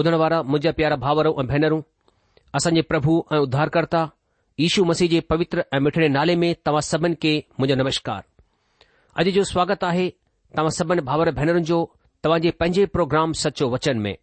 [0.00, 1.80] ॿुधण वारा मुंहिंजा प्यारा भाउरो ऐं भेनरूं
[2.56, 4.00] असांजे प्रभु ऐं उद्धारकर्ता
[4.60, 8.22] यीशू मसीह जे पवित्र ऐं मिठड़े नाले में तव्हां सभिनि खे मुंहिंजो नमस्कार
[9.20, 10.06] अॼु जो स्वागत आहे
[10.56, 11.78] तव्हां सभिनि भाउर भेनरुनि जो
[12.24, 14.14] तव्हांजे पंहिंजे प्रोग्राम सचो वचन में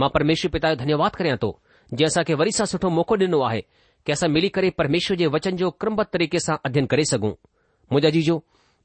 [0.00, 1.50] मां परमेश्वर पिता जो धन्यवाद करियां थो
[1.94, 3.62] जंहिं असांखे वरी सां सुठो मौक़ो ॾिनो आहे
[4.06, 8.10] कि असां मिली करे परमेश्वर जे वचन जो क्रमबद्ध तरीक़े सां अध्ययन करे सघूं मुंहिंजा
[8.18, 8.36] जीजो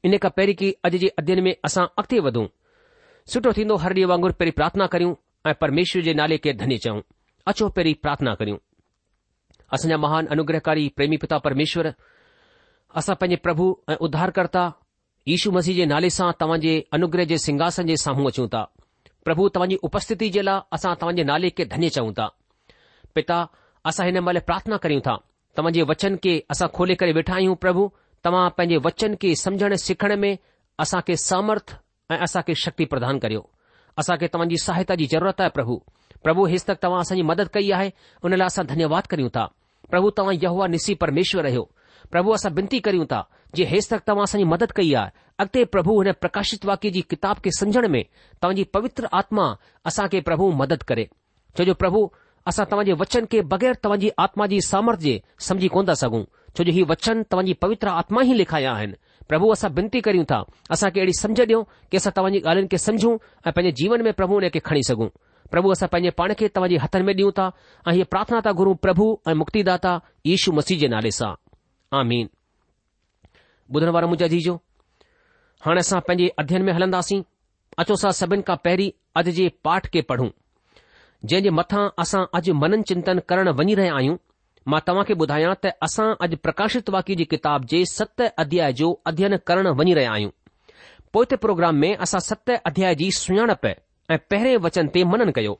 [0.08, 2.46] इन खां पहिरीं की अॼु जे अध्ययन में असां अॻिते वधूं
[3.34, 5.12] सुठो थींदो हर ॾींहुं वांगुरु पहिरीं प्रार्थना करियूं
[5.46, 7.00] ऐं परमेश्वर जे नाले खे धन्य चउं
[7.48, 8.58] अचो पहिरीं प्रार्थना करियूं
[9.74, 11.86] असांजा महान अनुग्रहकारी प्रेमी पिता परमेश्वर
[13.02, 14.62] असां पंहिंजे प्रभु ऐं उद्धारकर्ता
[15.30, 18.62] यीशू मसीह जे नाले सां तव्हांजे अनुग्रह जे सिंघासन जे साम्हूं अचूं था
[19.24, 22.26] प्रभु तव्हांजी उपस्थिति जे लाइ असां तव्हांजे नाले खे धन्य चउं था
[23.14, 23.44] पिता
[23.90, 25.16] असां हिन महिल प्रार्थना करियूं था
[25.58, 27.88] तव्हांजे वचन खे असां खोले करे वेठा आहियूं प्रभु
[28.24, 30.36] तव्हां पंहिंजे वचन खे सम्झण सिखण में
[30.86, 31.76] असां खे सामर्थ
[32.10, 33.48] ऐं असां खे शक्ति प्रदान करियो
[33.98, 35.76] असांखे तव्हांजी सहायता जी ज़रूरत आहे प्रभु
[36.24, 37.88] प्रभु हे तक तव्हां असांजी मदद कई आहे
[38.22, 39.46] हुन लाइ असां धन्यवाद करियूं था
[39.90, 41.68] प्रभु तव्हां यह निसी परमेश्वर रहियो
[42.10, 43.22] प्रभु असां बिनती करियूं था
[43.56, 45.10] जे हेसि तक तव्हां असांजी मदद कई आहे
[45.42, 48.02] अॻिते प्रभु हिन प्रकाशित वाक्य जी किताब खे सम्झण में
[48.42, 49.52] तव्हांजी पवित्र आत्मा
[49.86, 51.04] असांखे प्रभु मदद करे
[51.58, 52.06] छोजो प्रभु
[52.48, 55.18] असां तव्हांजे वचन के बग़ैर तव्हांजी आत्मा जी सामर्थ्य
[55.48, 56.22] समझी कोन था सघूं
[56.58, 58.94] छो जो ही वचन तव्हांजी पवित्र आत्मा ई लिखाया आहिनि
[59.28, 60.42] પ્રભુ આસા બિંતી કરીઉં તા
[60.72, 63.10] આસા કે એડી સમજ દિયો કે સા તવજી ગાલન કે સમજુ
[63.46, 65.06] આ પજે જીવન મે પ્રભુ ને કે ખણી સગુ
[65.52, 67.50] પ્રભુ આસા પજે પાણ કે તવજી હથર મે દિયો તા
[67.86, 69.98] આ યે પ્રાર્થના તા ગુરુ પ્રભુ એ મુક્તિદાતા
[70.30, 71.34] ઈશુ મસીજ નાલે સા
[71.98, 72.28] આમીન
[73.72, 74.54] બુધનવાર મુજા જીજો
[75.64, 77.22] હાણ આસા પજે અધ્યયન મે હલંદાસી
[77.80, 80.28] આતો સા સબન કા પહેરી અદજે પાઠ કે પઢુ
[81.28, 84.16] જે મેથા આસા અજ મનન ચિંતન કરણ વની રહે આયુ
[84.70, 88.90] मां तव्हां खे ॿुधायां त असां अॼु प्रकाशित वाक्य जी किताब जे सत अध्याय जो
[89.06, 90.30] अध्ययन करणु वञी रहिया आहियूं
[91.12, 95.58] पोए ते प्रोग्राम में असां सत अध्याय जी सुञाणप ऐं पहिरें वचन ते मनन कयो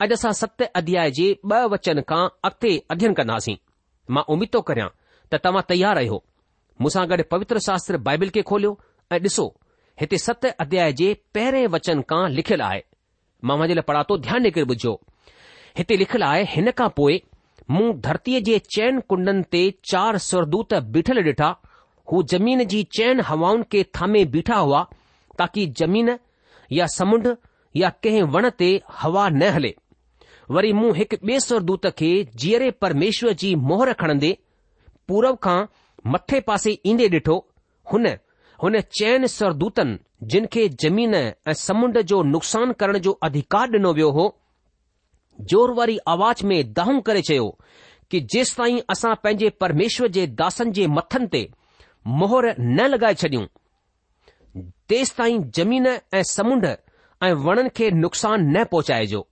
[0.00, 3.56] अॼु असां सत अध्याय जे ॿ वचन खां अॻिते अध्ययन कंदासीं
[4.14, 4.88] मां उमीद थो करियां
[5.32, 6.22] त तव्हां तयार आहियो
[6.80, 8.78] मूंसां गॾु पवित्र शास्त्र बाइबिल खे खोलियो
[9.12, 9.48] ऐं ॾिसो
[10.00, 12.82] हिते सत अध्याय जे पहिरें वचन खां लिखियलु आहे
[13.50, 14.94] मां मुंहिंजे लाइ पढ़ातो ध्यानु ॾेके ॿुधो
[15.78, 17.18] हिते लिखियलु आहे हिन खां पोइ
[17.70, 21.48] मूं धरतीअ जे चैन कुंडनि ते चार स्वरदूत बीठल ॾिठा
[22.12, 24.82] हू ज़मीन जी चैन हवाउनि खे थामे बीठा हुआ
[25.38, 26.08] ताकी ज़मीन
[26.78, 27.26] या समुंड
[27.76, 28.70] या कंहिं वण ते
[29.00, 29.72] हवा न हले
[30.56, 32.08] वरी मूं हिकु ॿिए स्वरदूत खे
[32.44, 34.30] जीअरे परमेश्वर जी मोहर खणंदे
[35.08, 35.58] पूरब खां
[36.14, 37.36] मथे पासे ईंदे ॾिठो
[37.92, 38.06] हुन
[38.62, 39.98] हुन चैन स्वरदूतनि
[40.34, 44.26] जिन खे जमीन ऐं समुंड जो नुक़सान करण जो अधिकार ॾिनो वियो हो
[45.40, 47.48] ज़ोर वारी आवाज़ में दाहंग करे चयो
[48.10, 51.42] कि जेसि ताईं असां पंहिंजे परमेश्वर जे दासनि जे मथनि ते
[52.20, 53.46] मोहर न लॻाए छॾियूं
[54.88, 59.26] तेसि ताईं जमीन ऐं समुंड ऐं वणनि खे नुक़सान न पहुचाइजो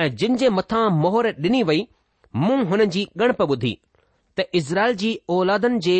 [0.00, 1.86] ऐं जिन जे मथां मोहर ॾिनी वई
[2.42, 3.78] मूं हुननि जी गणप ॿुधी
[4.38, 5.96] त इज़राइल जी औलादनि जे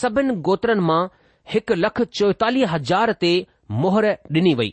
[0.00, 1.06] सभिनि गोत्रनि मां
[1.54, 3.34] हिकु लख चोएतालीह हज़ार ते
[3.84, 4.72] मोहर ॾिनी वई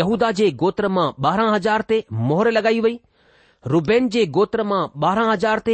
[0.00, 2.98] यहूदा जे गोत्र मां ॿारहं हज़ार ते मोहर लॻाई वई
[3.70, 5.72] रुबेन जे गोत्र मां ॿारहं हज़ार ते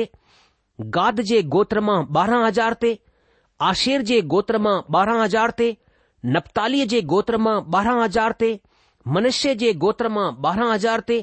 [0.97, 2.93] गाद जे गोत्र मां ॿारहं हज़ार ते
[3.71, 5.67] आशेर जे गोत्र मां ॿारहं हज़ार ते
[6.37, 8.49] नपतालीअ जे गोत्र मां ॿारहं हज़ार ते
[9.17, 11.19] मनुष्य जे गोत्र मां ॿारहं हज़ार ते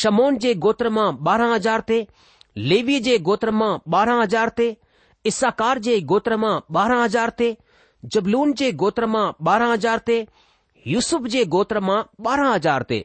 [0.00, 2.00] शमोन जे गोत्र मां ॿारहं हज़ार ते
[2.72, 4.66] लेवी जे गोत्र मां ॿारहं हज़ार ते
[5.32, 7.52] इसाकार जे गोत्र मां ॿारहं हज़ार ते
[8.16, 10.20] जबलून जे गोत्र मां ॿारहं हज़ार ते
[10.96, 13.04] यूसुफ जे गोत्र मां ॿारहं हज़ार ते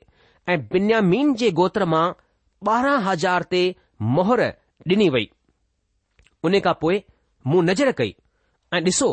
[0.55, 2.05] ऐं बिन्यामीन जे गोत्र मां
[2.69, 3.59] ॿारहं हज़ार ते
[4.17, 4.41] मोहर
[4.89, 5.29] ॾिनी वई
[6.45, 7.03] उन खां पोइ
[7.47, 8.15] मूं नज़र कई
[8.73, 9.09] ऐं ॾिसो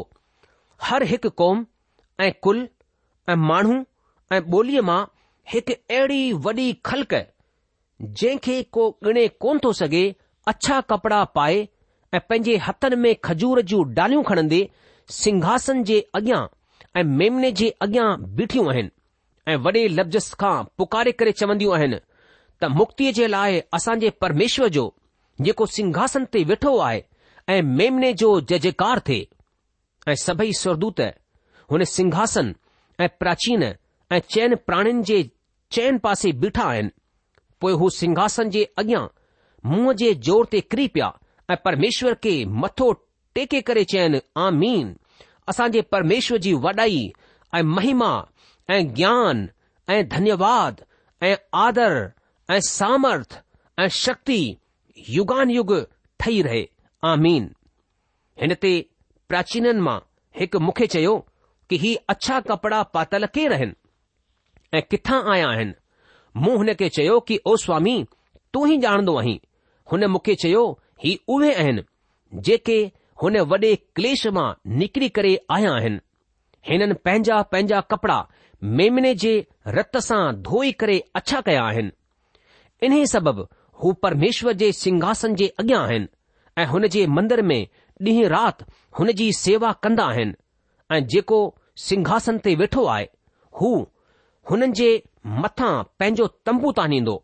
[0.82, 1.64] हर हिकु क़ौम
[2.20, 2.68] ऐं कुल
[3.30, 3.74] ऐं माण्हू
[4.32, 5.00] ऐं ॿोलीअ मां
[5.52, 7.14] हिकु अहिड़ी वॾी खलक
[8.02, 10.02] जंहिंखे को ॻणे कोन थो सघे
[10.54, 11.60] अछा कपड़ा पाए
[12.14, 14.68] ऐं पंहिंजे हथनि में खजूर जूं डालियूं खणंदे
[15.20, 16.42] सिंघासन जे अॻियां
[17.00, 18.08] ऐं मेमने जे अॻियां
[18.40, 18.90] बीठियूं आहिनि
[19.52, 21.96] ऐं वॾे लफ़्ज़ खां पुकारे करे चवंदियूं आहिनि
[22.72, 24.84] त जे लाइ असां जे परमेश्वर जो
[25.46, 27.00] जेको सिंहासन ते वेठो आहे
[27.52, 29.18] ऐं मेमने जो जयकार थे
[30.08, 31.00] ऐं सभई स्वरदूत
[31.70, 32.54] हुन सिंहासन
[33.02, 33.62] ऐं प्राचीन
[34.12, 35.22] ऐं चैन प्राणिन जे
[35.74, 36.90] चैन पासे बीठा आहिनि
[37.60, 39.04] पोइ हू सिंहासन जे अॻियां
[39.70, 41.12] मुंहं जे ज़ोर ते किरी पिया
[41.50, 42.92] ऐं परमेश्वर खे मथो
[43.34, 44.94] टेके करे चयनि आमीन
[45.48, 47.00] असां जे परमेश्वर जी वॾाई
[47.56, 48.12] ऐं महिमा
[48.74, 49.48] ऐं ज्ञान
[49.94, 50.84] ऐं धन्यवाद
[51.28, 51.34] ऐं
[51.68, 52.02] आदर
[52.50, 53.38] ऐं सामर्थ
[53.80, 54.38] ऐं शक्ति
[55.10, 55.72] युगान युग
[56.20, 56.64] ठही रहे
[57.12, 57.44] आमीन
[58.40, 58.72] हिन ते
[59.28, 59.98] प्राचीननि मां
[60.40, 61.16] हिकु मुखे चयो
[61.70, 63.74] कि ही अछा कपड़ा पातल के रहन
[64.74, 65.74] ऐं किथा आया आहिनि
[66.42, 67.96] मूं हुनखे चयो कि ओ स्वामी
[68.52, 69.38] तूं ई ॼाणंदो आहीं
[69.92, 70.64] हुन मूंखे चयो
[71.04, 71.84] ही उहे आहिनि
[72.50, 72.78] जेके
[73.22, 76.00] हुन वॾे क्लेश मां निकिरी करे आया आहिनि
[76.70, 78.26] हिननि पंहिंजा पंहिंजा कपड़ा
[78.80, 79.34] मेमिने जे
[79.76, 81.90] रत सां धोई करे अछा कया आहिनि
[82.82, 83.46] इन्हे सबब
[83.82, 86.06] हू परमेश्वर जे सिंहासन जे अॻियां आहिनि
[86.62, 87.64] ऐं हुन जे मंदर में
[88.02, 88.62] ॾींहं रात
[88.98, 90.34] हुन जी सेवा कंदा आहिनि
[90.96, 91.38] ऐ जेको
[91.86, 93.06] सिंघासन ते वेठो आहे
[93.60, 93.70] हू
[94.50, 94.88] हुननि जे
[95.44, 97.14] मथां पंहिंजो तंबूता निदो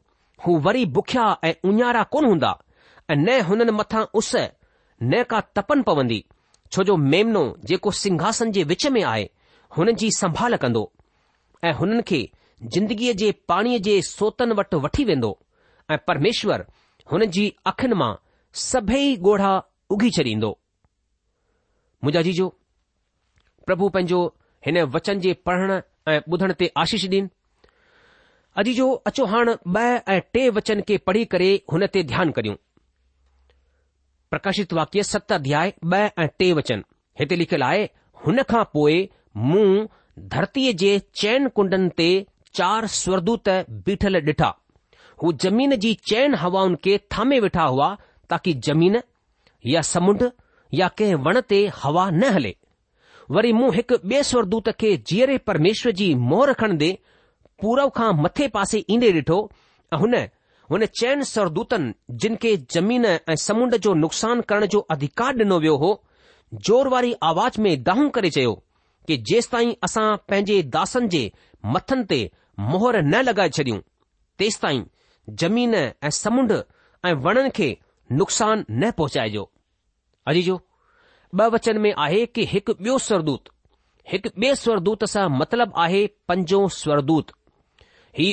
[0.46, 2.54] हू वरी बुखिया ऐं उञारा कोन हूंदा
[3.10, 4.34] ऐं न हुननि मथां उस
[5.02, 6.24] न का तपन पवंदी
[6.72, 9.28] छो जो मेमनो जेको सिंघासन जे विच में आहे
[9.76, 10.90] हुन जी संभाल कंदो
[11.64, 12.28] ऐं हुननि खे
[12.62, 15.38] जिंदगीअ जे पाणीअ जे सोतनि वटि वठी वेंदो
[15.90, 16.64] ऐं परमेश्वर
[17.12, 18.14] हुन जी अखियुनि मां
[18.62, 19.52] सभई ॻोढ़ा
[19.96, 20.50] उघी छॾींदो
[22.04, 22.48] मुंहिंजा जीजो
[23.66, 24.20] प्रभु पंहिंजो
[24.66, 27.28] हिन वचन जे पढ़ण ऐं ॿुधण ते आशीष ॾीन
[28.64, 32.54] डि॒न जो अचो हाणे ॿ ऐं टे वचन खे पढ़ी करे हुन ते ध्यानु करियूं
[34.30, 36.82] प्रकाशित वाक्य सत अध्याय ॿ ऐं टे वचन
[37.20, 37.84] हिते लिखियलु आहे
[38.26, 38.96] हुन खां पोइ
[39.48, 39.86] मूं
[40.34, 42.10] धरतीअ जे चैन कुंडनि ते
[42.58, 43.48] चार स्वरदूत
[43.88, 44.46] बीठल डि॒ठा
[45.22, 47.88] हू जमीन जी चैन हवाउनि खे थामे वेठा हुआ
[48.30, 49.00] ताकी जमीन
[49.72, 50.24] या समुंड
[50.80, 52.54] या कंहिं वण ते हवा न हले
[53.36, 56.90] वरी मूं हिकु ॿिए स्वरदूत खे जीअरे परमेश्वर जी मोहर खणंदे
[57.62, 59.38] पूरव खां मथे पासे ईंदे डि॒ठो
[59.94, 60.14] ऐं हुन
[60.74, 65.92] हुन चैन स्वरदूतनि जिनखे जमीन ऐं समुंड जो नुक़सान करण जो अधिकार डि॒नो वियो हो
[66.70, 68.54] जोर वारी आवाज़ में दाहूं करे चयो
[69.08, 69.16] कि
[69.52, 71.28] ताईं असां पंहिंजे दासनि जे
[71.74, 72.18] मथनि ते
[72.72, 73.78] मोहर न लॻाए छॾियूं
[74.38, 74.82] तेसि ताईं
[75.42, 76.52] जमीन ऐं समुंड
[77.08, 77.68] ऐं वणनि खे
[78.20, 79.44] नुक़सान न पहुचाइजो
[80.30, 80.56] अॼु जो
[81.38, 83.48] ब वचन में आहे कि हिकु ॿियो स्वरदूत
[84.12, 87.30] हिकु ॿिए स्वरदूत सां मतिलबु आहे पंजो स्वरदूत
[88.18, 88.28] ही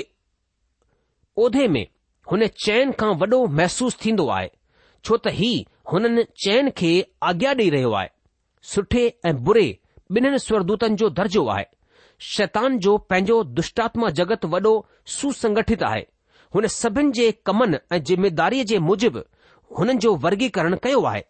[1.43, 1.85] ओधे में
[2.31, 4.49] हुन चैन खां वॾो महसूसु थींदो आहे
[5.05, 5.51] छो त ही
[5.91, 6.93] हुननि चैन खे
[7.31, 8.09] आज्ञा ॾेई रहियो आहे
[8.73, 9.67] सुठे ऐं बुरे
[10.15, 11.65] ॿिन्हिनि स्वरदूतनि जो दर्जो आहे
[12.33, 14.71] शैतान जो पंहिंजो दुष्टात्मा जगत वॾो
[15.17, 16.01] सुसंगठित आहे
[16.55, 19.19] हुन सभिनि जे कमन ऐं जिम्मेदारीअ जे मुजिबि
[19.79, 21.21] हुननि जो वर्गीकरण कयो आहे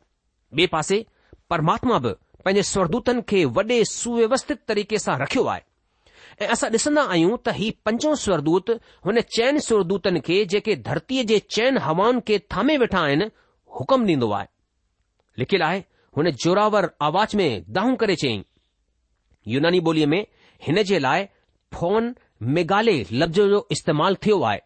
[0.59, 1.05] ॿिए पासे
[1.49, 2.11] परमात्मा बि
[2.45, 7.73] पंहिंजे स्वरदूतनि खे वडे॒ सुव्यवस्थित तरीक़े सां रखियो आहे ऐं असां डि॒सन्दा आहियूं त हीउ
[7.85, 8.69] पंजो स्वरदूत
[9.05, 13.25] हुन चैन स्वरदूतनि खे जेके धरतीअ जे चैन हवाउनि खे थामे वेठा आहिनि
[13.79, 14.47] हुकुम डि॒न्दो आहे
[15.45, 15.79] लिखियलु आहे
[16.17, 18.15] हुन जोरावर आवाज़ में दाहूं करे
[19.51, 20.25] यूनानी ॿोलीअ में
[20.65, 21.25] हिन जे लाइ
[21.73, 22.13] फोन
[22.57, 24.59] मेगाले लफ़्ज़ जो इस्तेमालु थियो आहे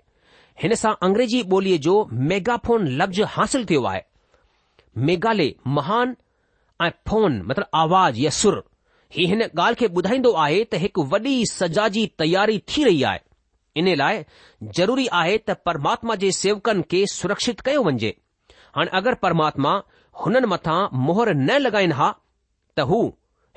[0.64, 1.94] हिन सां अंग्रेजी ॿोलीअ जो
[2.32, 4.02] मेगाफोन फोन लफ़्ज़ हासिल थियो आहे
[5.10, 5.48] मेगाले
[5.78, 6.16] महान
[6.86, 8.64] ऐं फोन मतिलब आवाज़ या सुर
[9.18, 13.20] ही हिन ॻाल्हि खे ॿुधाईंदो आहे त हिकु वॾी सजा जी तयारी थी रही आहे
[13.82, 14.24] इन लाइ
[14.80, 18.14] ज़रूरी आहे त परमात्मा जे सेवकनि खे सुरक्षित कयो वञजे
[18.80, 19.76] हाणे अगरि परमात्मा
[20.26, 22.12] हुननि मथां मोहर न लॻाइनि हा
[22.78, 23.02] त हू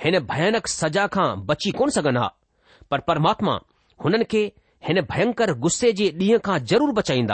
[0.02, 2.20] هنے ભયાનક સજા કા بچي કોન સગા ન
[2.90, 3.58] પર પરમાત્મા
[4.02, 4.42] હનન કે
[4.86, 7.30] હેને ભયંકર ગુસ્સે جي ડીયા કા ضرور بچائندا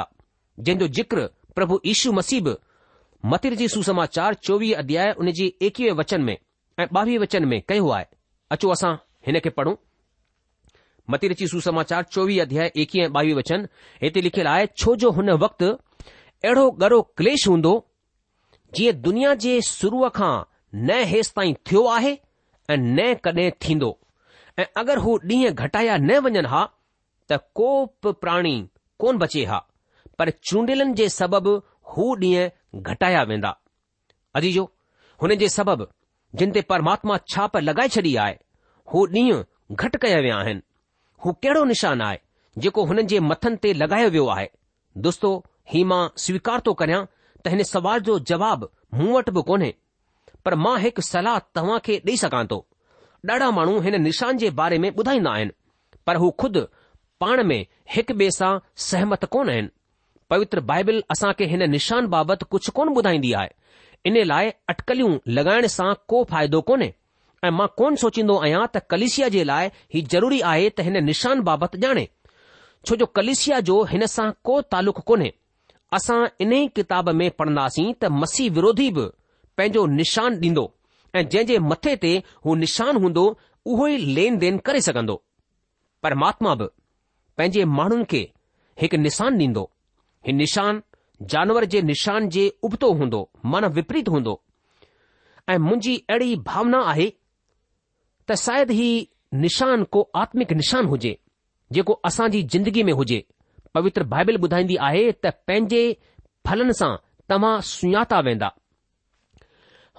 [0.65, 1.19] જેં جو જਿਕર
[1.55, 2.47] પ્રભુ ઈસુ મસીબ
[3.31, 6.37] મતિરજી સુસમાચાર 24 અધ્યાય ઉને جي 21 વે વચન મે
[6.79, 8.07] 22 વે વચન મે કઈ હુઆય
[8.53, 8.95] અચો અસા
[9.27, 9.77] હેને કે પઢું
[11.11, 13.61] મતિરજી સુસમાચાર 24 અધ્યાય 21 22 વે વચન
[14.03, 15.63] હેતે લખેલ આય છો જો હન વક્ત
[16.49, 17.75] એઢો ગરો ક્લેશ હોંદો
[18.75, 20.39] જે દુનિયા જે શુરુખા
[20.87, 22.13] ન હેસ્તાઈ થ્યો આહે
[22.71, 23.89] ऐं न कॾहिं थींदो
[24.59, 26.63] ऐं अगरि हू ॾींहं घटाया न वञनि हा
[27.31, 27.71] त को
[28.05, 28.55] बि प्राणी
[29.03, 29.59] कोन बचे हा
[30.19, 31.55] पर चूंडियल जे सबबि
[31.95, 33.53] हू ॾींहं घटाया वेंदा
[34.41, 34.65] अजीजो
[35.23, 35.87] हुन जे सबबि
[36.41, 38.39] जिन ते परमात्मा छाप लॻाए छॾी आहे
[38.95, 39.43] हू ॾींहं
[39.81, 40.63] घटि कया विया आहिनि
[41.25, 42.19] हू कहिड़ो निशान आहे
[42.67, 44.49] जेको हुननि जे मथनि ते लॻायो वियो आहे
[45.09, 45.31] दोस्तो
[45.73, 47.03] ही मां स्वीकार थो करियां
[47.43, 49.73] त हिन सवाल जो जवाबु मूं वटि बि कोन्हे
[50.45, 52.59] पर मां हिकु सलाह तव्हां खे ॾेई सघां थो
[53.33, 55.53] ॾाढा माण्हू हिन निशान जे बारे में ॿुधाईंदा आहिनि
[56.07, 56.61] पर हू ख़ुदि
[57.25, 57.61] पाण में
[57.97, 58.53] हिकु ॿिए सां
[58.91, 59.69] सहमत कोन आहिनि
[60.35, 63.49] पवित्र बाइबिल असां खे हिन निशान बाबति कुझु कोन ॿुधाईंदी आहे
[64.11, 66.93] इन लाइ अटकलियूं लॻाइण सां को फ़ाइदो कोन्हे
[67.45, 71.41] ऐं मां कोन सोचींदो आहियां त कलेशिया जे लाइ ही ज़रूरी आहे त हिन निशान
[71.51, 72.07] बाबति ॼाणे
[72.89, 75.31] छो जो कलेशिया जो हिन सां को तालुक़ु कोन्हे
[75.99, 79.07] असां इन ई किताब में पढ़ंदासीं त मसीह विरोधी बि
[79.61, 80.63] पंहिंजो निशान ॾींदो
[81.15, 82.11] ऐं जंहिं जे मथे ते
[82.45, 83.25] हू निशान हूंदो
[83.73, 85.17] उहो ई लेन देन करे सघंदो
[86.03, 86.69] परमात्मा बि
[87.41, 88.23] पंहिंजे माण्हुनि खे
[88.83, 89.65] हिकु निशान ॾींदो
[90.29, 90.81] हीउ निशान
[91.33, 93.21] जानवर जे निशान जे उबतो हूंदो
[93.55, 94.33] मन विपरीत हूंदो
[95.49, 97.09] ऐं मुंहिंजी अहिड़ी भावना आहे
[98.31, 98.91] त शायदि ही
[99.45, 101.13] निशान को आत्मिक निशान हुजे
[101.79, 103.21] जेको असांजी ज़िंदगी में हुजे
[103.75, 105.83] पवित्र बाइबल ॿुधाईंदी आहे त पंहिंजे
[106.49, 106.93] फलनि सां
[107.31, 108.51] तव्हां सुञाता वेंदा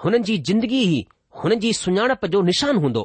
[0.03, 0.99] हुननि जी जिंदगी ई
[1.43, 3.03] हुननि जी सुञाणप जो निशान हूंदो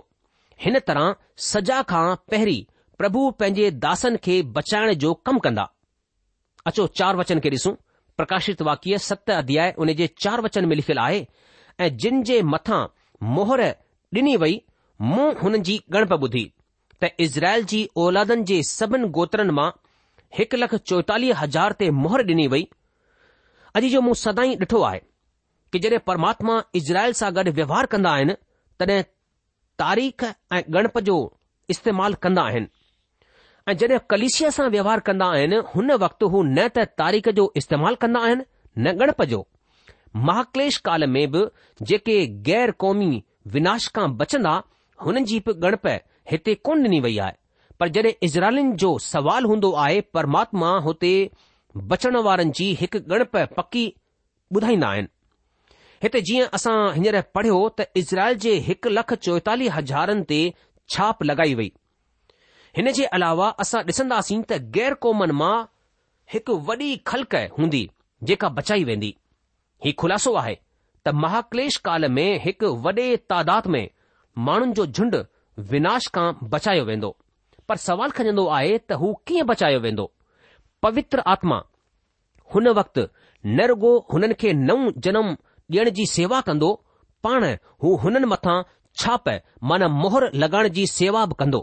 [0.65, 1.15] हिन तरह
[1.53, 2.63] सजा खां पहिरीं
[2.99, 5.65] प्रभु पंहिंजे दासनि खे बचाइण जो कमु कंदा
[6.71, 7.75] अचो चार वचन खे ॾिसूं
[8.21, 11.21] प्रकाशित वाक्य सत अध्याय उन जे चार वचन में लिखियलु आहे
[11.85, 12.81] ऐं जिन जे मथां
[13.37, 13.63] मोहर
[14.21, 14.61] ॾिनी वई
[15.11, 16.45] मूं हुननि जी गणप ॿुधी
[17.03, 19.69] त इज़राइल जी औलादनि जे सभिनी गोत्रनि मां
[20.39, 22.67] हिकु लख चोएतालीह हज़ार ते मोहर ॾिनी वई
[23.81, 25.03] अॼु जो मूं सदाई ॾिठो आहे
[25.73, 28.35] कि जॾहिं परमात्मा इज़राइल सां गॾु व्यवहार कंदा आहिनि
[28.81, 29.03] तॾहिं
[29.83, 30.25] तारीख़
[30.57, 31.17] ऐं गणप जो
[31.75, 32.69] इस्तेमालु कंदा आहिनि
[33.69, 37.97] ऐं जॾहिं कलिशिया सां व्यवहार कंदा आहिनि हुन वक़्तु हू न त तारीख़ जो इस्तेमालु
[38.05, 38.45] कंदा आहिनि
[38.83, 39.47] न गणप जो
[40.29, 41.43] महाक्लेश काल में बि
[41.91, 42.15] जेके
[42.51, 43.11] गैर कौमी
[43.57, 44.55] विनाश खां बचंदा
[45.07, 45.87] हुननि जी बि गणप
[46.31, 47.35] हिते कोन ॾिनी वई आहे
[47.81, 51.13] पर जॾहिं इज़राइलिन जो सवाल हूंदो आहे परमात्मा हुते
[51.93, 53.87] बचण वारनि जी हिकु गणप पकी
[54.57, 55.09] ॿुधाईंदा आहिनि
[56.07, 60.37] हिते जीअं असां हींअर पढ़ियो त इज़राइल जे हिकु लख चोएतालीह हज़ारनि ते
[60.95, 61.67] छाप लॻाई वई
[62.77, 65.55] हिन जे अलावा असां ॾिसंदासीं त गैर कौमनि मां
[66.35, 67.83] हिकु वॾी खलक हूंदी
[68.31, 69.11] जेका बचाई वेंदी
[69.87, 70.55] हीउ ख़ुलासो आहे
[71.07, 73.85] त महाक्लेश काल में हिकु वॾे तइदाद में
[74.51, 75.17] माण्हुनि जो झुंड
[75.73, 77.11] विनाश खां बचायो वेंदो
[77.69, 80.07] पर सवाल खजंदो आहे त हू कीअं बचायो वेंदो
[80.87, 81.59] पवित्र आत्मा
[82.55, 83.09] हुन वक़्तु
[83.59, 85.37] नरगो हुननि खे नओं जनम
[85.73, 86.67] ॾियण जी सेवा कंदो
[87.27, 87.45] पाण
[87.83, 88.55] हू हुननि मथां
[89.03, 89.25] छाप
[89.71, 91.61] माना मोहर लॻाइण जी सेवा बि कंदो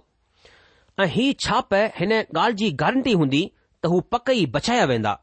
[1.03, 3.39] ऐं ही छाप हिन ॻाल्हि जी गारंटी हूंदी
[3.85, 5.13] त हू पक ई बचाया वेंदा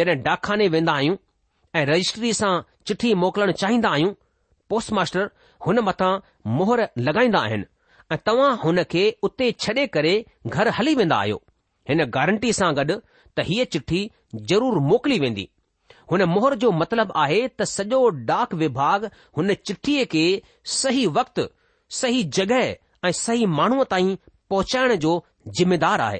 [0.00, 1.16] जॾहिं डाखाने वेंदा आहियूं
[1.80, 2.52] ऐं रजिस्ट्री सां
[2.90, 4.12] चिठी मोकिलण चाहींदा आहियूं
[4.74, 5.26] पोस्टमास्टर
[5.66, 6.12] हुन मथां
[6.60, 7.66] मोहर लॻाईंदा आहिनि
[8.12, 10.14] ऐं तव्हां हुन खे उते छॾे करे
[10.46, 11.42] घर हली वेंदा आहियो
[11.90, 14.04] हिन गारंटी सां गॾु त हीअ चिठी
[14.52, 15.48] ज़रूरु मोकिली वेंदी
[16.12, 17.98] हुन मोहर जो मतिलबु आहे त सॼो
[18.30, 19.04] डाक विभाग
[19.36, 20.22] हुन चिठीअ खे
[20.72, 21.42] सही वक़्तु
[21.98, 22.64] सही जॻहि
[23.04, 24.10] ऐं सही माण्हूअ ताईं
[24.54, 25.12] पहुचाइण जो
[25.60, 26.18] ज़िमेदार आहे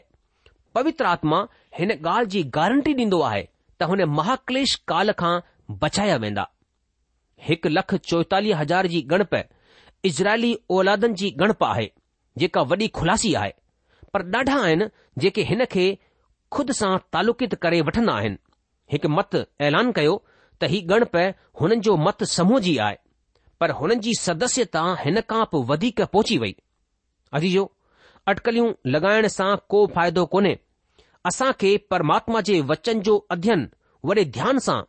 [0.79, 1.41] पवित्र आत्मा
[1.81, 3.43] हिन ॻाल्हि जी गारंटी ॾींदो आहे
[3.81, 5.33] त हुन महाक्लेश काल खां
[5.83, 6.45] बचाया वेंदा
[7.49, 9.37] हिकु लख चोएतालीह हज़ार जी गणप
[10.13, 11.87] इज़राइली औलादनि जी गणप आहे
[12.45, 13.53] जेका वॾी खुलासी आहे
[14.15, 14.89] पर ॾाढा आहिनि
[15.27, 15.87] जेके हिन खे
[16.57, 18.41] खुद सां तालुकित करे वठंदा आहिनि
[18.93, 19.35] हिकु मत
[19.67, 20.15] ऐलान कयो
[20.63, 21.15] त हीउ गणप
[21.61, 22.97] हुननि जो मत समूह जी आहे
[23.61, 26.55] पर हुननि जी सदस्यता हिन खां पोइ वधीक पहुची वई
[27.39, 27.65] अजी जो
[28.33, 30.59] अटकलियूं लॻाइण सां को फ़ाइदो कोन्हे
[31.31, 33.69] असां खे परमात्मा जे वचन जो अध्यन
[34.09, 34.81] वॾे ध्यान सां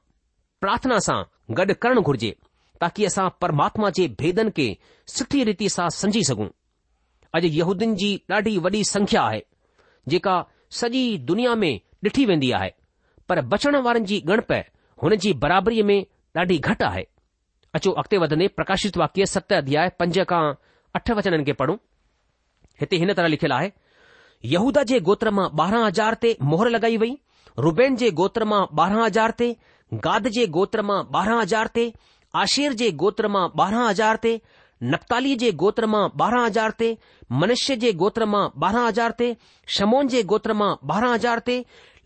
[0.66, 1.20] प्रार्थना सां
[1.60, 2.36] गॾु करणु घुर्जे
[2.82, 4.68] ताकी असां परमात्मा जे भेदन खे
[5.16, 6.50] सुठी रीति सां समझी सघूं
[7.38, 9.42] अॼु यहूदियुनि जी ॾाढी वॾी संख्या आहे
[10.16, 10.36] जेका
[10.82, 11.74] सॼी दुनिया में
[12.08, 12.72] ॾिठी वेंदी आहे
[13.30, 14.52] पर बचण वारनि जी गणप
[15.04, 16.00] हुन जी बराबरी में
[16.38, 17.04] ॾाढी घटि आहे
[17.78, 20.44] अचो अॻिते वधंदे प्रकाशित वाक्य सत अध्याय पंज खां
[21.00, 21.76] अठ वचननि खे पढ़ूं
[22.82, 23.70] हिते हिन तरह लिखियलु आहे
[24.54, 27.12] यहूदा जे गोत्र मां ॿारहां हज़ार ते मोहर लॻाई वई
[27.68, 29.48] रुबेन जे गोत्र मां ॿारहां हज़ार ते
[30.08, 31.86] गाद जे गोत्र मां ॿारहां हज़ार ते
[32.44, 34.36] आशिर जे गोत्र मां ॿारह हज़ार ते
[34.96, 36.92] नप्ताली जे गो ॿारह हज़ार ते
[37.44, 39.28] मनुष्य जे गोत्र मां ॿारहां हज़ार ते
[39.78, 41.58] शमोन जे गोत्र मां ॿारहां हज़ार ते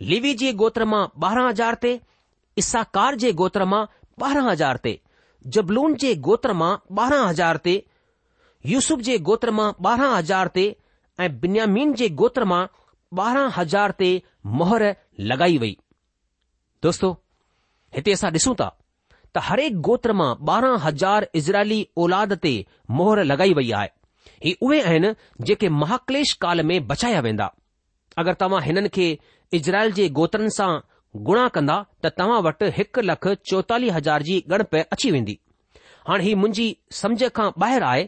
[0.05, 1.99] लिवी जे गोत्र मां ॿारहां हज़ार ते
[2.63, 3.83] इसाकार जे गोत्र मां
[4.23, 4.99] ॿारहां हज़ार ते
[5.55, 7.75] जबलून जे गोत्र मां ॿारहां हज़ार ते
[8.73, 10.65] यूसुफ जे गोत्र मां ॿारहां हज़ार ते
[11.25, 12.62] ऐं बिन्यामीन जे गोत्र मां
[13.23, 14.10] ॿारहां हज़ार ते
[14.62, 14.83] मोहर
[15.31, 15.75] लॻाई वई
[16.88, 17.12] दोस्तो
[17.97, 18.69] हिते असां ॾिसूं था
[19.36, 22.53] त हरेक गो ॿारह हज़ार इज़राइली ओलाद ते
[22.99, 23.95] मोहर लॻाई वई आहे
[24.45, 25.12] ही उहे आहिनि
[25.49, 27.53] जेके महाक्लेश काल में बचाया वेंदा
[28.21, 29.07] अगरि तव्हां हिननि खे
[29.53, 30.71] इज़राइल जे गोत्रनि सां
[31.27, 35.38] गुणा कंदा त तव्हां वटि हिकु लख चौतालीह हज़ार जी ॻणप अची वेंदी
[36.07, 36.65] हाणे ही मुंहिंजी
[36.99, 38.05] समझ खां ॿाहिरि आहे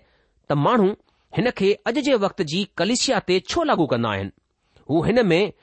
[0.50, 0.90] त माण्हू
[1.38, 4.30] हिन खे अॼु जे वक़्त जी कलिशिया ते छो लागू कंदा आहिनि
[4.90, 5.54] हू हिन में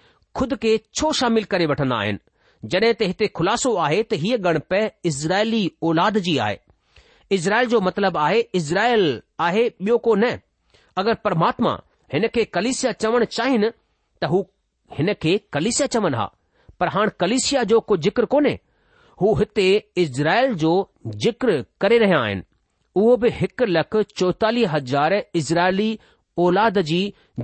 [0.41, 2.25] खुद खे छो शामिल करे वठंदा आहिनि
[2.73, 4.75] जॾहिं त हिते ख़ुलासो आहे त हीअ ॻणप
[5.13, 6.57] इज़राइली औलाद जी आहे
[7.39, 9.07] इज़राइल जो मतिलबु आहे इज़राइल
[9.49, 10.33] आहे ॿियो को न
[11.03, 11.77] अगरि परमात्मा
[12.15, 13.71] हिन खे कलिसिया चवणु चाहिनि
[14.25, 14.45] त हू
[14.97, 16.25] हिन खे कलिसिया चवनि हा
[16.81, 18.59] पर हाणे कलिसिया जो को जिक्र कोन्हे
[19.23, 19.69] हू हिते
[19.99, 20.73] इज़राइल जो
[21.25, 22.43] जिक्र करे रहिया आहिनि
[23.01, 25.89] उहो बि हिकु लख चोहतालीह हज़ार इज़राइली
[26.45, 27.01] ओलाद जी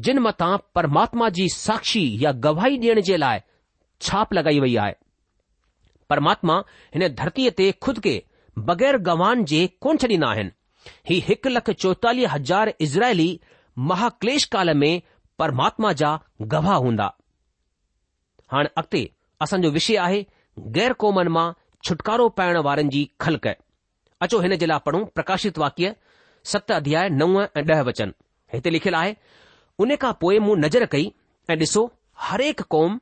[0.06, 3.38] जिन मथां परमात्मा जी साक्षी या गवाही ॾियण जे लाइ
[4.02, 4.94] छाप लॻाई वई आहे
[6.12, 6.56] परमात्मा
[6.94, 8.14] हिन धरतीअ ते खुद खे
[8.70, 10.52] बग़ैर गंवाह जे कोन छॾींदा आहिनि
[11.10, 13.28] ही हिकु लख चौतालीह हज़ार इज़राइली
[13.92, 14.94] महाक्लेश काल में
[15.38, 16.08] परमात्मा जा
[16.56, 17.12] गवाह हूंदा
[18.52, 19.06] हाणे अॻिते
[19.42, 20.22] असांजो विषय आहे
[20.74, 21.48] गैर क़ौमनि मां
[21.88, 23.46] छुटकारो पाइण वारनि जी ख़लक
[24.24, 25.92] अचो हिन जे लाइ पढ़ूं प्रकाशित वाक्य
[26.52, 28.10] सत अध्याय नव ऐं ॾह वचन
[28.54, 29.14] हिते लिखियलु आहे
[29.82, 31.06] उन खां पोइ मूं नज़र कई
[31.50, 31.84] ऐं ॾिसो
[32.26, 32.98] हरेक क़ौम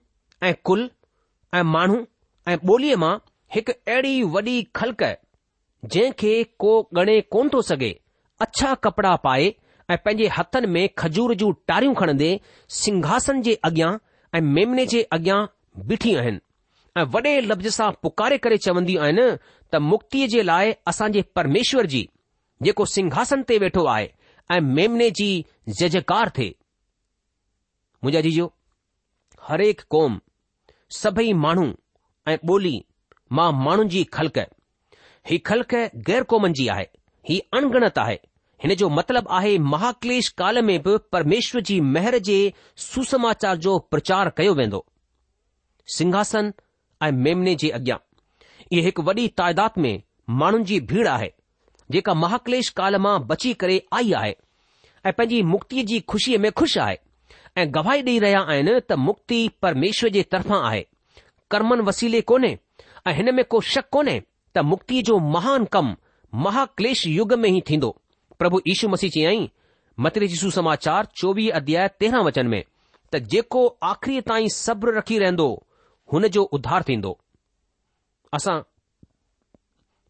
[0.49, 0.89] ऐं कुल
[1.59, 1.97] ऐं माण्हू
[2.51, 3.15] ऐं ॿोलीअ मां
[3.55, 5.05] हिकु अहिड़ी वॾी ख़लक़
[5.93, 6.33] जंहिं खे
[6.63, 7.93] को ॻणे कोन थो सघे
[8.47, 9.51] अछा कपड़ा पाए
[9.93, 12.31] ऐं पंहिंजे हथनि में खजूर जूं टारियूं खणंदे
[12.83, 13.93] सिंघासन जे अॻियां
[14.35, 15.39] ऐं मेमने जे अॻियां
[15.87, 16.41] बीठी आहिनि
[17.01, 19.25] ऐं वॾे लफ़्ज़ सां पुकारे करे चवंदियूं आहिनि
[19.73, 22.03] त मुक्तीअ जे लाइ असांजे परमेश्वर जी
[22.69, 24.07] जेको सिंघासन ते वेठो आहे
[24.57, 25.29] ऐं मेमने जी
[25.81, 26.49] जयकार थे
[28.05, 28.47] मुंहिंजा जीजो
[29.49, 30.21] हरेक क़ौम
[31.03, 31.67] सभई माण्हू
[32.31, 32.75] ऐं ॿोली
[33.39, 34.39] मां माण्हुनि जी ख़लक
[35.31, 35.75] ही ख़लक़
[36.11, 36.87] ग़ैर क़ौमनि जी आहे
[37.31, 38.17] ही अणगणत आहे
[38.63, 42.37] हिन जो मतिलबु आहे महाक्लेश काल में बि परमेश्वर जी मेहर जे
[42.87, 44.85] सुसमाचार जो प्रचार कयो वेंदो
[45.97, 46.53] सिंहासन
[47.07, 47.97] ऐं मेमने जे अॻियां
[48.73, 50.03] इहा हिक वॾी तइदाद में
[50.43, 51.29] माण्हुनि जी भीड़ आहे
[51.95, 54.35] जेका महाक्लेश काल मां बची करे आई आहे
[55.07, 56.97] ऐं पंहिंजी मुक्ति जी खु़शीअ में खु़शि आहे
[57.59, 60.83] ऐं गवाही ॾेई रहिया आहिनि त मुक्ति परमेश्वर जे तरफ़ा आहे
[61.51, 62.53] कर्मनि वसीले कोन्हे
[63.09, 64.21] ऐं हिन में को शक कोन्हे
[64.57, 65.95] त मुक्ति जो महान कम
[66.49, 67.97] महाक्लेश युग में ई थींदो
[68.41, 69.51] પ્રભુ ઈસુ મસીજી આઈ
[69.99, 72.67] મતલબી ઈસુ સમાચાર 24 અધ્યાય 13 वचन મે
[73.21, 75.49] તજેકો આખરી તાઈ صبر રાખી રહેંદો
[76.13, 77.13] હને જો ઉધાર તીંદો
[78.37, 78.59] આસા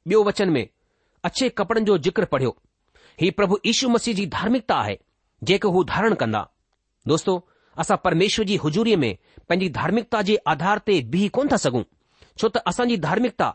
[0.06, 0.62] બ્યો वचन મે
[1.28, 2.56] અچھے કપડણ જો જિકર પઢ્યો
[3.16, 4.96] હી પ્રભુ ઈસુ મસીજી ધાર્મિકતા હૈ
[5.42, 6.46] જેકો હું ધારણ કરના
[7.06, 7.36] દોસ્તો
[7.78, 9.10] આસા પરમેશ્વરજી હજૂરી મે
[9.48, 11.84] પંજી ધાર્મિકતાજી આધાર તે બી કોન થ સગુ
[12.40, 13.52] છો તો આસાજી ધાર્મિકતા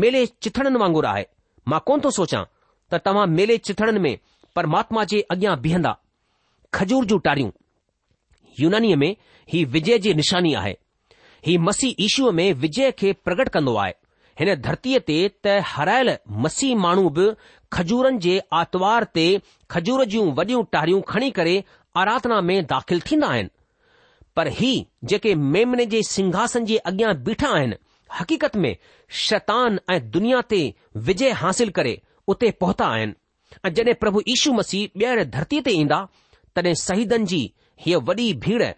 [0.00, 1.26] મેલે ચથણન વાંગો રાહે
[1.70, 2.46] મા કોન તો સોચા
[2.92, 4.16] त तव्हां मेले चिथड़नि में
[4.56, 5.92] परमात्मा जे अॻियां बीहंदा
[6.74, 7.50] खजूर जूं टारियूं
[8.60, 9.14] यूनानीअ में
[9.52, 10.74] ही विजय जी निशानी आहे
[11.46, 13.94] ही मसीह ईशूअ में विजय खे प्रगट कंदो आहे
[14.40, 16.12] हिन धरतीअ ते त हरायल
[16.46, 17.26] मसीह माण्हू बि
[17.76, 19.26] खजूरनि जे आरतवार ते
[19.76, 21.56] खजूर जूं वॾियूं टारियूं खणी करे
[22.04, 23.48] आराधना में दाख़िल थींदा आहिनि
[24.36, 24.72] पर ही
[25.12, 27.76] जेके मेमने जे सिंघासन जे अॻियां बीठा आहिनि
[28.20, 28.74] हकीकत में
[29.26, 30.62] शैतान ऐं दुनिया ते
[31.08, 31.96] विजय हासिल करे
[32.34, 33.14] उते पहुता आहिनि
[33.66, 35.98] ऐं जॾहिं प्रभु ईशू मसीह ॿीहर धरतीअ ते ईंदा
[36.58, 37.40] तॾहिं शहीदनि जी
[37.86, 38.68] हीअ वॾी भीड़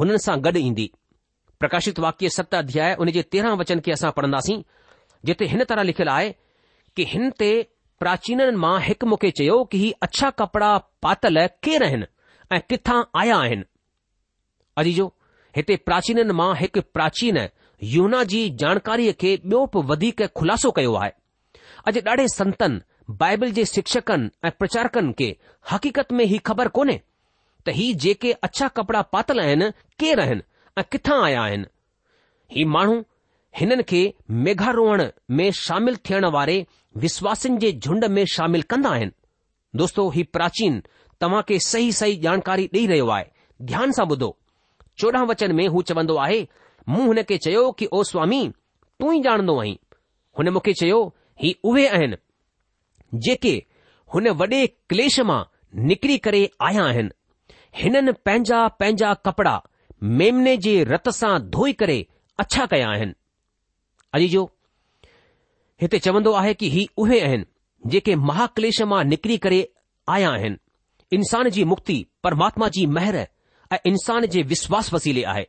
[0.00, 0.86] हुननि सां गॾु ईंदी
[1.62, 4.56] प्रकाशित वाक्य सत अध्याय उन जे तेरहं वचन खे असां पढ़ंदासीं
[5.30, 6.32] जिते हिन तरह लिखियलु आहे
[6.96, 7.50] कि हिन ते
[8.02, 10.70] प्राचीननि मां हिकु मूंखे चयो कि ही अछा कपड़ा
[11.06, 12.06] पातल केर आहिनि
[12.56, 13.64] ऐं किथां आया आहिनि
[14.82, 15.06] अजीजो
[15.56, 17.40] हिते प्राचीननि मां हिकु प्राचीन
[17.94, 21.10] यूना जी जानकारीअ खे ॿियो बि वधीक ख़ुलासो कयो आहे
[21.86, 25.28] अॼु ॾाढे संतनि बाइबिल जे शिक्षकनि ऐं प्रचारकन खे
[25.70, 27.00] हक़ीक़त में ही ख़बर कोन्हे
[27.66, 30.42] त ही जेके अछा कपड़ा पातल आहिनि केर आहिनि
[30.80, 31.66] ऐं किथा आया आहिनि
[32.56, 33.00] ही माण्हू
[33.60, 34.00] हिननि खे
[34.46, 35.04] मेघारोहण
[35.36, 36.64] में शामिल थियण वारे
[37.04, 39.12] विश्वासनि जे झुंड में शामिल कंदा आहिनि
[39.78, 40.82] दोस्तो ही प्राचीन
[41.20, 43.24] तव्हां खे सही सही जानकारी ॾेई रहियो आहे
[43.70, 44.36] ध्यान सां ॿुधो
[45.00, 46.46] चोॾहं वचन में हू चवंदो आहे
[46.88, 48.40] मूं हुन खे चयो की ओ स्वामी
[49.00, 49.76] तूं ई ॼाणंदो आहीं
[50.38, 51.00] हुन मूंखे चयो
[51.42, 52.16] ही उहे आहिनि
[53.28, 53.52] जेके
[54.14, 55.42] हुन वॾे क्लेश मां
[55.90, 57.10] निकिरी करे आया आहिनि
[57.82, 59.60] हिननि पंहिंजा पंहिंजा
[60.18, 61.98] मेमने जे रत सां धोई करे
[62.40, 63.12] अछा कया आहिनि
[64.14, 64.44] अॼु जो
[65.80, 67.44] हिते चवंदो आहे की इहे उहे आहिनि
[67.94, 68.48] जेके महा
[68.92, 69.60] मां निकिरी करे
[70.16, 70.58] आया आहिनि
[71.16, 73.16] इन्सान जी मुक्ति परमात्मा जी महिर
[73.72, 75.46] ऐं इंसान जे विश्वास वसीले आहे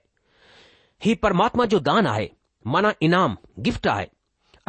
[1.06, 2.30] हीउ परमात्मा जो दानु आहे
[2.74, 3.36] माना ईनाम
[3.68, 4.08] गिफ़्ट आहे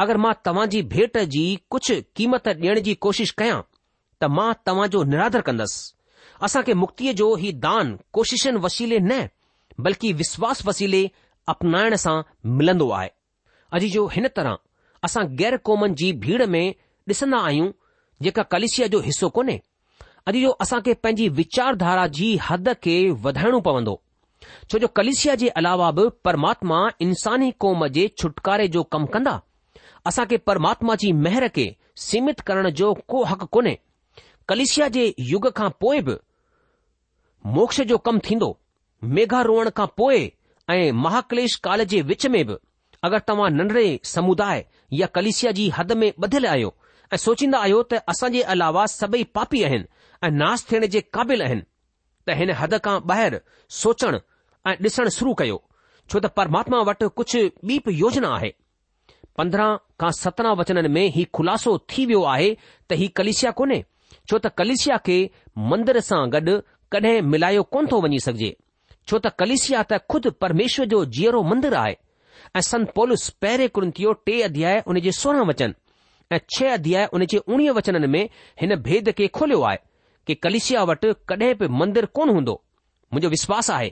[0.01, 1.41] अगरि मां तव्हां जी भेट जी
[1.73, 3.57] कुझु क़ीमत ॾियण जी कोशिश कयां
[4.21, 5.81] त मां तव्हां जो निरादर कन्दसि
[6.47, 9.27] असां खे मुक्तिअ जो ही दान कोशिशनि वसीले न
[9.87, 11.01] बल्कि विश्वास वसीले
[11.53, 12.15] अपनाइण सां
[12.61, 13.11] मिलंदो आहे
[13.79, 14.57] अॼु जो हिन तरह
[15.09, 16.65] असां गैर क़ौमनि जी भीड़ में
[17.11, 17.69] ॾिसंदा आहियूं
[18.25, 19.57] जेका कलिशिया जो हिसो कोन्हे
[20.33, 23.95] अॼु जो असां खे पंहिंजी वीचारधारा जी हद खे वधाइणो पवंदो
[24.47, 29.37] छो जो कलिशिया जे अलावा बि परमात्मा इंसानी क़ौम जे छुटकारे जो कमु कंदा
[30.09, 31.65] असां खे परमात्मा जी मेहर खे
[32.03, 33.77] सीमित करण जो को हक़ कोन्हे
[34.49, 36.15] कलिशिया जे युग खां पोइ बि
[37.57, 38.49] मोक्ष जो कमु थींदो
[39.17, 40.29] मेघा रोअण खां पोइ
[40.69, 42.55] ऐं महाकलेश काल जे विच में बि
[43.09, 44.65] अगरि तव्हां नंढड़े समुदाय
[45.01, 46.73] या कलिशिया जी हद में ॿधियलु आहियो
[47.13, 49.85] ऐं सोचींदा आहियो त असां जे अलावा सभई पापी आहिनि
[50.25, 51.63] ऐं नास थियण जे क़ाबिल आहिनि
[52.27, 53.39] त हिन हद खां ॿाहिरि
[53.81, 54.19] सोचणु
[54.69, 55.61] ऐं ॾिसणु शुरू कयो
[56.13, 57.41] छो त परमात्मा वटि कुझु
[57.73, 58.51] ॿी बि योजना आहे
[59.37, 62.49] पंद्रह खां सत्रहं वचननि में हीउ खुलासो थी वियो आहे
[62.89, 63.79] त ही कलेशिया कोन्हे
[64.29, 65.17] छो त कलेशिया खे
[65.71, 66.55] मंदर सां गॾु
[66.95, 68.49] कडहिं मिलायो कोन थो वञी सघजे
[69.09, 71.95] छो त कलिशिया त ख़ुदि परमेश्वर जो जीअरो मंदरु आहे
[72.55, 75.75] ऐं संत पोलिस पहिरें कुरतियो टे अध्याय उन जे सोरहं वचन
[76.35, 78.21] ऐं छह अध्याय उन जे उणिवीह वचन में
[78.61, 79.79] हिन भेद खे खोलियो आहे
[80.27, 82.55] कि कलिशिया वटि कडहिं बि मंदरु कोन हूंदो
[83.13, 83.89] मुंहिंजो विश्वास आहे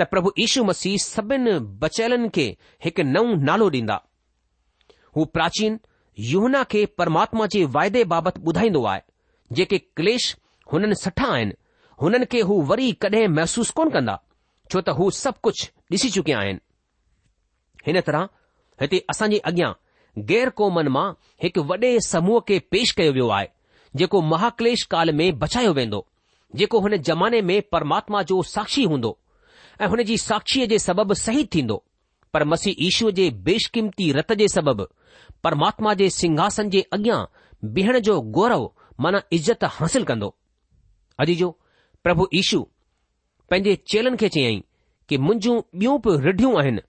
[0.00, 2.46] त प्रभु ईशू मसीह सभिनी बचयलन खे
[2.86, 3.98] हिकु नओं नालो डि॒ंदा
[5.16, 5.78] हू प्राचीन
[6.30, 9.00] युना खे परमात्मा जे वायदे बाबति ॿुधाईंदो आहे
[9.56, 10.34] जेके क्लेश
[10.72, 11.52] हुननि सठा आहिनि
[12.02, 14.18] हुननि खे हू वरी कडहिं महसूसु कोन कंदा
[14.72, 16.60] छो त हू सभु कुझु ॾिसी चुकिया आहिनि
[17.86, 18.28] हिन तरह
[18.80, 19.72] हिते असां अॻियां
[20.30, 21.06] गैर क़ौमनि मां
[21.42, 23.46] हिकु वॾे समूह खे पेश कयो वियो आहे
[24.02, 26.00] जेको महाक्लेश काल में बचायो वेंदो
[26.60, 29.16] जेको हुन ज़माने में परमात्मा जो साक्षी हूंदो
[29.80, 31.76] ऐं हुन जी साक्षीअ जे सबबि सही थींदो
[32.34, 34.84] पर मसी ईश्वर जे बेशकीमती रत जे सबबि
[35.44, 37.24] परमात्मा जे सिंघासन जे अॻियां
[37.74, 38.68] बीहण जो गौरव
[39.00, 40.28] माना इज़त हासिल कंदो
[41.24, 41.48] अॼु जो
[42.04, 42.60] प्रभु ईशु
[43.50, 44.60] पंहिंजे चेलनि खे चयाईं
[45.08, 46.82] कि मुंहिंजूं ॿियूं बि रिढ़ियूं आहिनि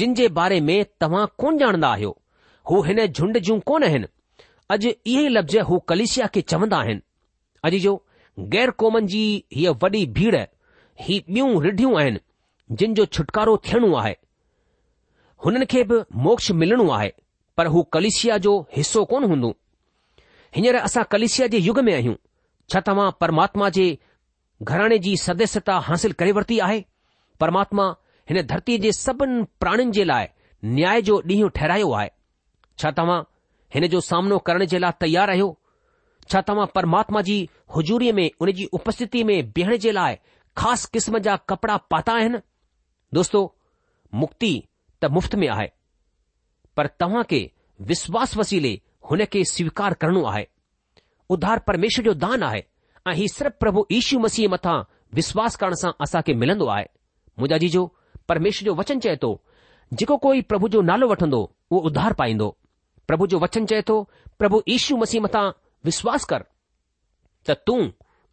[0.00, 2.16] जिन जे बारे में तव्हां कोन ॼाणंदा आहियो
[2.70, 4.06] हू हिन झुंड जूं कोन आहिनि
[4.74, 7.00] अॼु इहे ई लफ़्ज़ हू कलेशिया खे चवंदा आहिनि
[7.68, 7.94] अॼु जो
[8.56, 9.22] गैर क़ौमनि जी
[9.56, 10.36] हीअ वॾी भीड़
[11.08, 12.20] ही ॿियूं रिढ़ियूं आहिनि
[12.82, 14.14] जिन जो छुटकारो थियणो आहे
[15.44, 17.12] हुननि खे बि मोक्ष मिलणो आहे
[17.60, 19.48] पर हू कलिशिया जो हिसो कोन हूंदो
[20.56, 22.14] हींअर असां कलिशिया जे युग में आहियूं
[22.72, 23.84] छा तव्हां परमात्मा जे
[24.70, 26.80] घराणे जी सदस्यता हासिल करे वरिती आहे
[27.40, 27.84] परमात्मा
[28.30, 30.26] हिन धरतीअ जे सभिनि प्राणनि जे लाइ
[30.78, 32.08] न्याय जो ॾींहुं ठहिरायो आहे
[32.82, 33.20] छा तव्हां
[33.74, 35.48] हिन जो सामनो करण जे लाइ तयारु आहियो
[36.32, 37.36] छा तव्हां परमात्मा जी
[37.76, 40.16] हुजूरीअ में उन जी उपस्थिति में बीहण जे लाइ
[40.62, 42.40] ख़ासि क़िस्म जा कपड़ा पाता आहिनि
[43.20, 43.44] दोस्तो
[44.24, 44.52] मुक्ति
[45.02, 45.68] त मुफ़्त में आहे
[46.76, 47.46] पर तव्हांखे
[47.88, 48.74] विश्वास वसीले
[49.10, 50.44] हुन खे स्वीकार करणो आहे
[51.34, 52.60] उधार परमेश्वर जो दानु आहे
[53.10, 54.78] ऐं ही सिर्फ़ु प्रभु ईशू मसीह मथां
[55.18, 56.84] विश्वास करण सां असांखे मिलंदो आहे
[57.38, 57.84] मुंहिंजा जी
[58.32, 59.30] परमेश्वर जो वचन चए थो
[60.00, 62.48] जेको कोई प्रभु जो नालो वठंदो उहो उधार पाईंदो
[63.10, 63.96] प्रभु जो वचन चए थो
[64.42, 65.44] प्रभु ईशु मसीह मथां
[65.90, 66.44] विश्वास कर
[67.48, 67.78] त तूं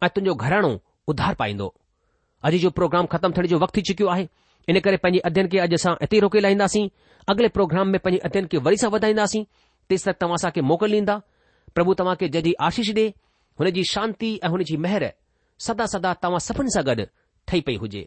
[0.02, 0.72] ऐं तुंहिंजो घराणो
[1.14, 1.68] उधार पाईंदो
[2.44, 4.26] अॼु जो प्रोग्राम ख़तमु थियण जो वक़्तु थी चुकियो आहे
[4.70, 6.88] इन करे पंहिंजे अध्यन खे अॼु असां हिते रोके लाहींदासीं
[7.32, 9.42] अगले प्रोग्राम में पंहिंजे अध्ययन खे वरी सां वधाईंदासीं
[9.90, 11.16] तेसि तव्हां असांखे मोकिल ॾींदा
[11.74, 13.06] प्रभु तव्हां खे जॾहिं आशीष ॾे
[13.62, 15.06] हुनजी शांती ऐं हुनजी मेहर
[15.66, 17.04] सदा सदा तव्हां सफ़िन सां गॾु
[17.48, 18.04] ठही पई हुजे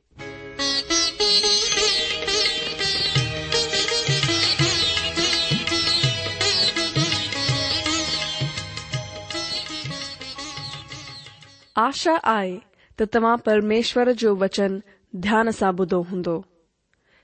[11.88, 12.58] आशा आए
[13.00, 14.82] तो तमाम परमेश्वर जो वचन
[15.26, 16.42] ध्यान से ॿुधो हूंदो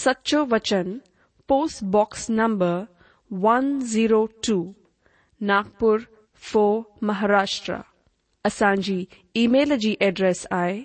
[0.00, 0.92] सच्चो वचन
[1.48, 4.12] post box number
[4.46, 4.54] two
[5.50, 6.00] Nagpur
[6.52, 7.74] 4 Maharashtra
[8.44, 9.04] असांजी
[9.42, 9.72] ईमेल
[10.06, 10.80] एड्रेस आहे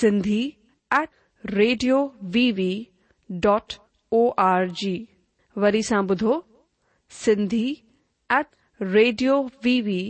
[0.00, 0.40] Sindhi
[1.00, 1.08] at
[1.54, 1.98] radio
[2.34, 2.72] VV
[3.44, 3.72] dot
[4.20, 4.96] O R G
[5.64, 6.40] वरी सां ॿुधो
[7.24, 7.64] Sindhi
[8.38, 8.46] at
[8.92, 10.02] radio VV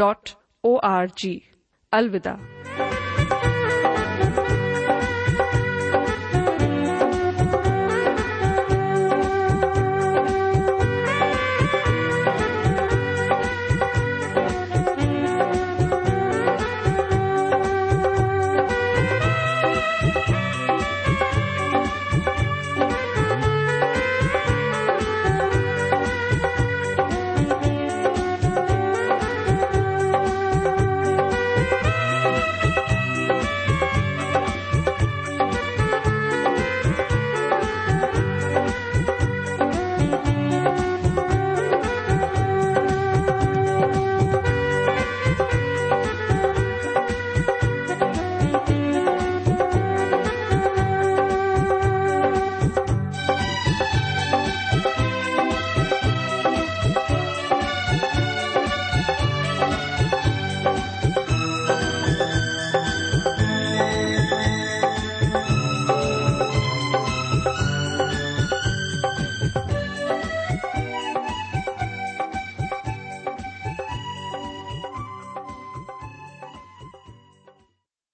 [0.00, 0.30] dot
[0.72, 1.38] O R G
[2.00, 2.97] अलविदा